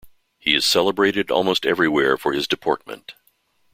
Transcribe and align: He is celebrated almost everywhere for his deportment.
He 0.39 0.55
is 0.55 0.65
celebrated 0.65 1.29
almost 1.29 1.63
everywhere 1.63 2.17
for 2.17 2.33
his 2.33 2.47
deportment. 2.47 3.13